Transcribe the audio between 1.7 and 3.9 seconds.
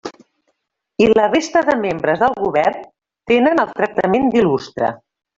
membres del govern tenen el